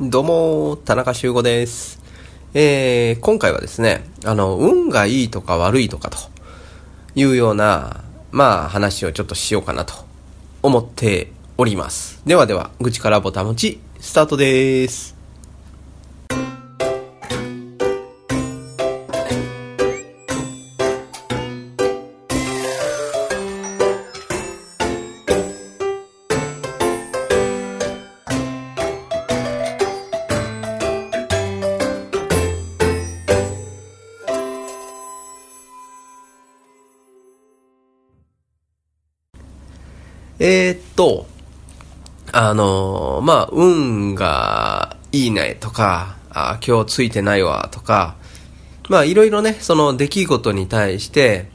[0.00, 2.02] どうも、田中修吾です。
[2.52, 6.18] えー、今回はですね、あの、運がいいとか悪いとかと
[7.14, 8.02] いうような、
[8.32, 9.94] まあ話をちょっとしようかなと
[10.64, 12.20] 思っております。
[12.26, 15.14] ではでは、愚痴からボタン持ち、スタートです。
[40.38, 41.26] えー、っと、
[42.32, 48.16] あのーまあ、運がいいねとか、あ今日ついてないわとか、
[48.88, 51.48] まあ、いろいろね、その出来事に対して、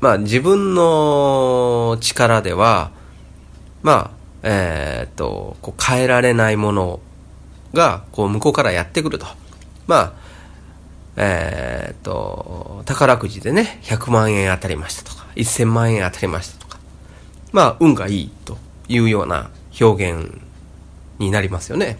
[0.00, 2.90] まあ、自分の力では、
[3.82, 7.00] まあ、えーっと、こう変えられないもの
[7.74, 9.26] が、こう、向こうからやってくると。
[9.86, 10.12] まあ、
[11.16, 16.65] えーっと、宝くじでね、100万円当たりましたとか、1000万円当たりましたとか、
[17.52, 18.58] まあ、運がいいと
[18.88, 20.40] いうような表現
[21.18, 21.98] になりますよね。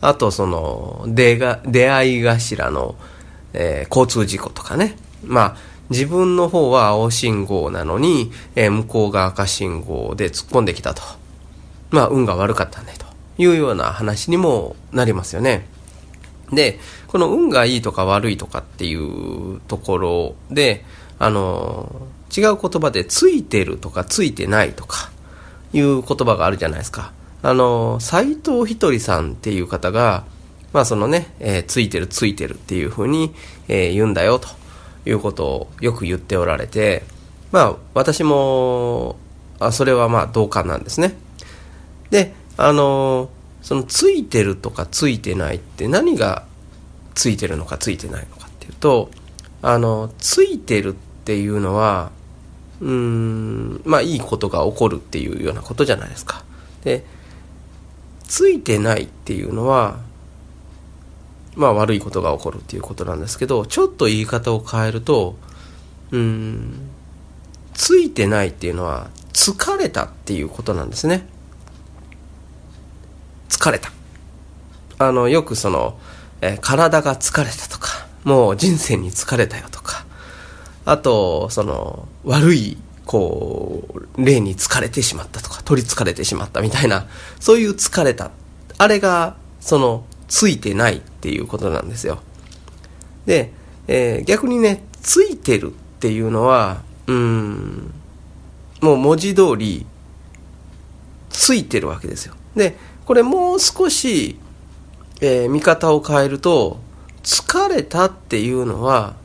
[0.00, 2.94] あと、その、出が、出会い頭の、
[3.52, 4.96] えー交通事故とかね。
[5.24, 5.56] まあ、
[5.90, 11.02] 自分の方は青信号なのに、えー向こうが赤信号で突っ込んできたと。
[11.90, 13.06] まあ、運が悪かったね、と
[13.38, 15.66] いうような話にもなりますよね。
[16.52, 16.78] で、
[17.08, 20.84] この運がいいとか悪いとかっていうところで、
[21.18, 21.90] あの、
[22.36, 25.10] 違う言葉でついてるとかついてないとか
[25.72, 27.12] いう言葉があるじゃないですか。
[27.42, 30.24] あの、斎藤ひとりさんっていう方が、
[30.72, 33.34] まあそのね、えーついてるついてるっていうふうに、
[33.68, 34.48] えー言うんだよと
[35.06, 37.04] いうことをよく言っておられて、
[37.52, 39.16] まあ私も、
[39.60, 41.14] あそれはまあ同感なんですね。
[42.10, 43.30] で、あの
[43.62, 46.44] そのついてるとかついてないって何が
[47.14, 49.10] ついてるのかついてないのかっていうと、
[49.62, 50.92] あの、ついてるっ
[51.24, 52.10] ていうのは、
[52.80, 56.44] うーん、まあいいことが起こるっていうようなことじゃないですか。
[56.82, 57.04] で、
[58.24, 59.98] ついてないっていうのは、
[61.56, 65.36] まあ悪いことが起こるっていうことなんですけど、ちょっと言い方を変えると、
[66.10, 66.90] うーん、
[67.74, 71.26] ついてないっていうのは疲れたっていうことなんですね。
[73.48, 73.92] 疲れた。
[74.98, 75.98] あの、よくその、
[76.40, 79.93] え体が疲れたとか、もう人生に疲れたよとか、
[80.84, 83.84] あと、その、悪い、こ
[84.16, 87.06] う、例に疲れてしまったとか、取り憑かれてしまったみたいな、
[87.40, 88.30] そういう疲れた。
[88.78, 92.18] あれが、その、ついてないっていうことなんですよ。
[93.26, 93.52] で、
[93.86, 97.92] えー逆にね、ついてるっていうのは、うん、
[98.80, 99.86] もう文字通り、
[101.30, 102.34] ついてるわけですよ。
[102.54, 104.38] で、これもう少し、
[105.20, 106.78] えー見方を変えると、
[107.22, 109.16] 疲れたっていうのは、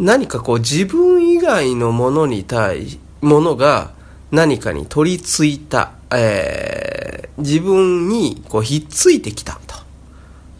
[0.00, 3.92] 何かこう自分以外のものに対ものが
[4.30, 9.76] 何かに取り付いた、えー自分にこうひっついてきたと、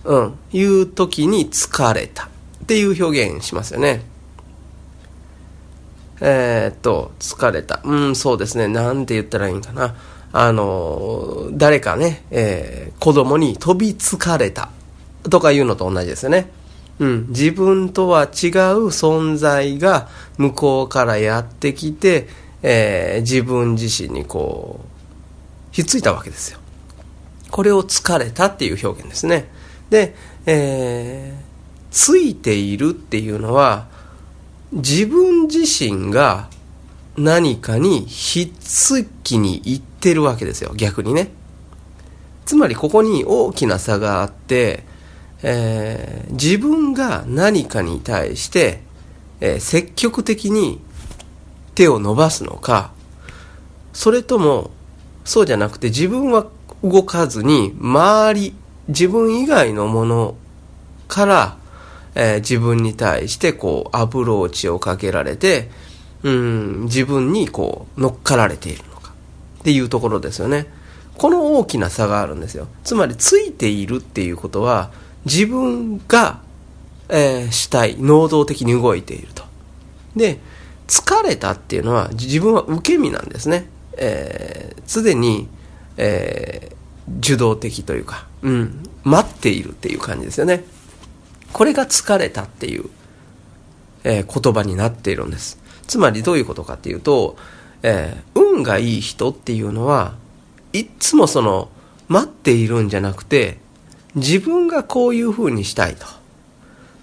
[0.05, 2.28] うん、いう時に疲れたっ
[2.67, 4.03] ていう表現しますよね。
[6.22, 7.81] えーっと、疲れた。
[7.84, 8.69] うん、そうですね。
[8.69, 9.95] なんて言ったらいいんかな。
[10.33, 14.71] あの、誰かね、えー子供に飛びつかれた
[15.31, 16.51] とかいうのと同じですよね。
[17.00, 18.28] うん、自分とは違う
[18.88, 22.28] 存在が向こうからやってきて、
[22.62, 24.88] えー自分自身にこう、
[25.72, 26.59] ひっついたわけですよ。
[27.50, 29.50] これを疲れたっていう表現ですね。
[29.89, 30.15] で、
[30.47, 31.50] えー
[31.91, 33.89] ついているっていうのは、
[34.72, 36.49] 自分自身が
[37.16, 41.33] 何かにひっつきに行ってるわけですよ、逆にね。
[42.44, 44.84] つまりここに大きな差があって、
[45.43, 48.81] えー自分が何かに対して、
[49.41, 50.81] えー積極的に
[51.75, 52.93] 手を伸ばすのか、
[53.93, 54.71] それとも、
[55.25, 56.47] そうじゃなくて自分は
[56.83, 58.55] 動かずに、周り、
[58.89, 60.34] 自分以外のもの
[61.09, 61.57] から、
[62.15, 65.71] えー自分に対してこうアプローチをかけられて、
[66.22, 69.13] うん、自分にこう乗っかられているのか
[69.60, 70.66] っていうところですよね。
[71.16, 72.66] この大きな差があるんですよ。
[72.84, 74.91] つまりついているっていうことは
[75.25, 76.41] 自分が、
[77.09, 79.45] えー主体、能動的に動いていると。
[80.17, 80.39] で、
[80.89, 83.69] 疲れたっていうのは自分は受け身なんですね。
[83.97, 85.49] えー常に、
[85.97, 86.81] えー
[87.19, 90.65] 受動的というか、うん、待っているっていう感じですよね。
[91.53, 92.84] これが疲れたっていう、
[94.05, 95.59] えー言葉になっているんです。
[95.89, 97.37] つまりどういうことかっていうと、
[97.83, 100.15] えー運がいい人っていうのは、
[100.72, 101.69] いっつもその、
[102.09, 103.59] 待っているんじゃなくて、
[104.15, 106.07] 自分がこういう風にしたいと。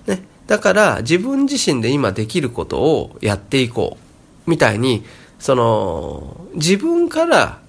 [0.08, 0.24] ね。
[0.48, 4.50] だから自分自身で今できることをやっていこう。
[4.50, 5.04] みたいに、
[5.40, 7.60] その、自分から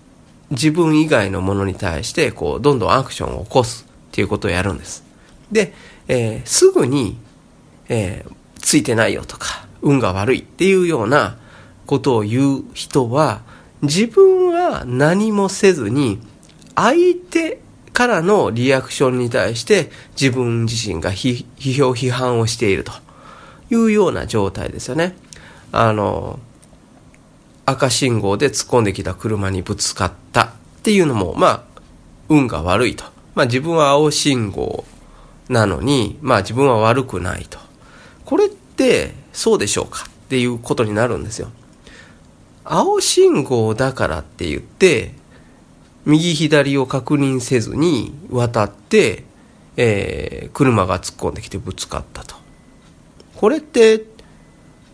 [0.50, 5.04] 自分以外のものに対して、こう、どんどんアクションを起こすっていうことをやるんです。
[5.52, 5.74] で、
[6.06, 7.18] えー、すぐに、
[7.88, 11.36] えー、ついてないよとか、運が悪いっていうような
[11.86, 13.42] ことを言う人は、
[13.82, 16.20] 自分は何もせずに、
[16.74, 17.60] 相手
[17.98, 22.92] からのリアクションに対して自分自身が批評、批判をしていると
[23.70, 25.16] いうような状態ですよね。
[25.72, 26.38] あの、
[27.66, 30.50] 赤信号で突っ込んできた車にぶつかったっ
[30.84, 31.80] ていうのも、まあ、
[32.28, 33.02] 運が悪いと。
[33.34, 34.84] まあ自分は青信号
[35.48, 37.58] なのに、まあ自分は悪くないと。
[38.24, 41.50] これってそうでしょうかっていうことになるんですよ。
[42.64, 45.14] 青信号だからって言って、
[46.08, 49.24] 右左を確認せずに渡って、
[49.76, 52.34] えー、車が突っ込んできてぶつかったと。
[53.36, 54.04] これって、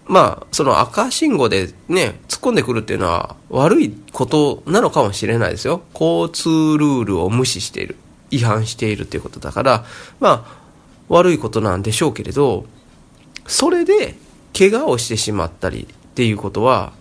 [0.06, 5.82] まあ、その赤信号でね、突っ込んでくるっていうのは悪いことなのかもしれないですよ。
[5.94, 7.96] 交通ルールを無視している。
[8.32, 9.84] 違反しているっていうことだから、
[10.19, 10.64] まあ、
[11.08, 12.67] 悪いことなんでしょうけれど、
[13.46, 14.17] それで
[14.56, 16.93] 怪我をしてしまったりっていうことは、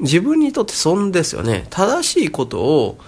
[0.00, 1.66] 自分にとって損ですよね。
[1.70, 2.98] 正しいことを、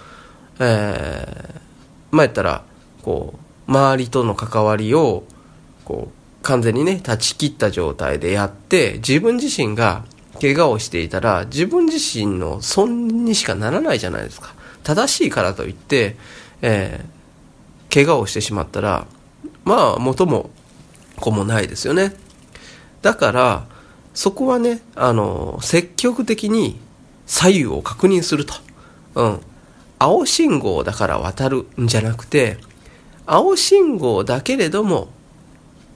[0.59, 2.63] えー、まあ言ったら、
[3.01, 3.33] こ
[3.67, 5.23] う、周りとの関わりを、
[5.85, 10.05] こう、完全にね、断ち切った状態でやって、自分自身が
[10.41, 14.53] 怪我をしていたら、自分自身の損にしかならないじゃないですか。
[14.83, 16.17] 正しいからといって、
[16.61, 19.07] えー、怪我をしてしまったら、
[19.63, 20.49] まあ、元も
[21.17, 22.13] 子もないですよね。
[23.01, 23.65] だから、
[24.13, 26.79] そこはね、あの、積極的に
[27.25, 28.53] 左右を確認すると。
[29.15, 29.39] うん。
[29.99, 32.57] 青信号だから渡るんじゃなくて、
[33.25, 35.09] 青信号だけれども、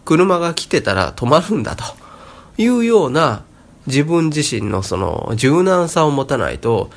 [0.06, 1.84] 車が来てたら止まるんだと
[2.58, 3.44] いうような
[3.86, 6.90] 自分自身のその柔軟さを持たないと、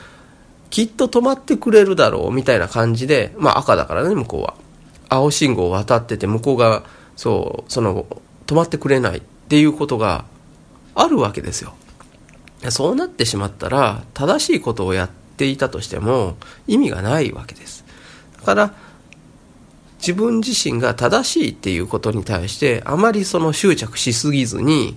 [0.71, 4.55] きっと止まってくれるだろうみたいな感じで、まあ赤だからね、向こうは。
[5.09, 6.85] 青信号を渡ってて、向こうが、
[7.17, 8.07] そう、その、
[8.47, 10.25] 止まってくれないっていうことが
[11.01, 11.75] あるわけですよ。
[12.69, 16.37] そうなってしまったら、正しいことをやっていたとしても
[16.67, 17.85] 意味がないわけです。
[18.39, 18.75] だから、
[19.99, 24.97] 自分自身が正しいっていうことに対して、あまりその執着しすぎずに、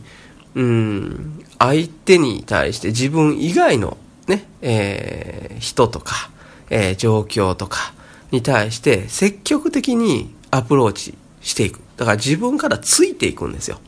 [0.56, 3.98] うん、相手に対して自分以外の
[4.28, 6.30] ね、えー、人とか、
[6.70, 7.94] えー、状況とか
[8.32, 11.80] に対して積極的にアプローチしていく。
[11.98, 13.80] だから自分からついていくんですよ。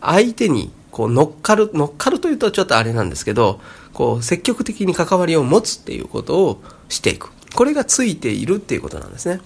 [0.00, 3.60] 相手にこう乗っかる、乗っかるというとちょっとあれなんですけど、
[3.92, 7.30] こう積極的に関わりを持つっていうことをしていく。
[7.52, 9.40] これがついているっていうことなんですね。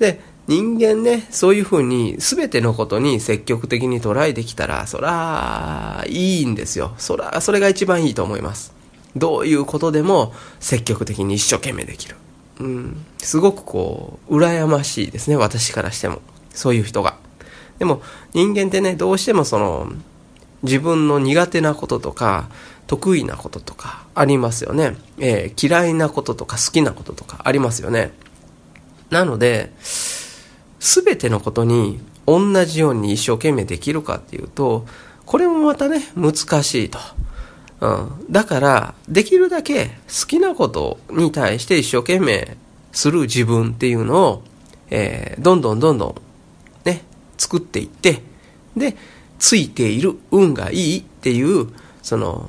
[0.00, 6.94] で、人間ね、そういうふうに全てのことに積極的にトライできたら、そら、いいんですよ。
[6.98, 8.74] そら、それが一番いいと思います。
[9.14, 12.16] どういうことでも積極的に一生懸命できる。
[12.58, 16.20] うん、すごくこう、羨ましいですね、私からしても。
[16.52, 17.18] そういう人が。
[17.82, 18.00] でも
[18.32, 19.90] 人間ってね、どうしてもその、
[20.62, 22.48] 自分の苦手なこととか、
[22.86, 24.96] 得意なこととかありますよね。
[25.18, 28.12] えー、嫌いなこととか好きなこととかありますよね。
[29.10, 34.86] なので、すべてのことに同じように一生懸命できるかっていうと、
[35.26, 37.00] これもまたね、難しいと。
[37.80, 38.26] うん。
[38.30, 42.56] だから、できるだけ好きなことに対して一生懸命
[42.92, 44.42] する自分っていうのを、
[44.90, 46.14] えー、どんどんどんどん
[47.42, 48.22] 作っていって、
[48.76, 48.96] で、
[49.40, 51.66] ついている運がいいっていう、
[52.00, 52.48] その、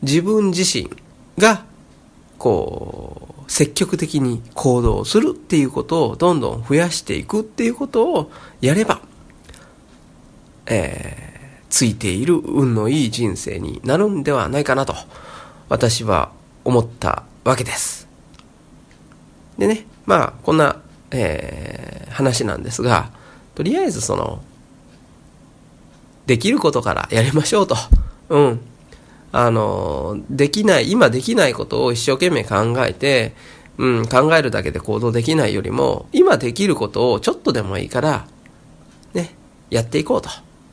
[0.00, 0.90] 自分自身
[1.36, 1.66] が、
[2.38, 8.30] こう、積極的に行動するっていうことをどんどん増やしていくっていうことを
[8.62, 9.02] やれば、
[10.64, 14.94] えー、ついている運のいい人生になるんではないかなと、
[15.68, 16.32] 私は
[16.64, 18.08] 思ったわけです。
[19.58, 23.10] でね、まあ、こんな、えー、話なんですが、
[23.56, 24.42] とりあえずその、
[26.26, 27.74] できることからやりましょうと。
[28.28, 28.60] うん。
[29.32, 33.34] あの、できない、今できないことを一生懸命考えて、
[33.78, 38.26] うん、考えるだけで行動できないよりも、今できることをちょっとでもいいから、
[39.14, 39.34] ね、
[39.70, 40.28] やっていこうと。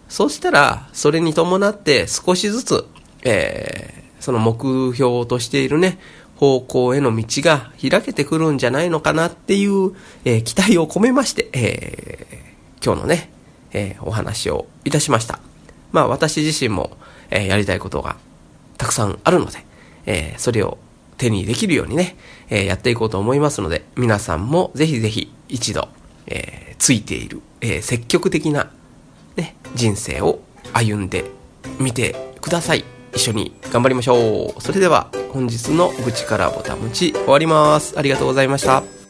[0.09, 2.85] そうしたら、それに伴って少しずつ、
[3.23, 5.99] えー、その目標としているね、
[6.35, 9.93] 方向への道が開けてくるんじゃないのかなっていう、
[10.25, 12.42] えー、期待を込めまして、えー
[12.83, 13.29] 今日のね、
[13.71, 15.39] えー、お話をいたしました。
[15.91, 16.97] まあ私自身も、
[17.29, 18.17] えー、やりたいことが
[18.77, 19.65] たくさんあるので、
[20.05, 20.77] えー、それを
[21.17, 22.17] 手にできるようにね、
[22.49, 25.87] え、やっていこうと思いますので、皆さんもぜひぜひ一度、
[26.27, 28.71] え、ついている、え、積極的な、
[29.35, 30.39] ね、人生を
[30.73, 31.25] 歩んで
[31.79, 32.83] みてください。
[33.13, 34.61] 一緒に頑張りましょう。
[34.61, 37.97] それでは本日の愚痴からぼたむち終わります。
[37.97, 39.02] ありがとうございました。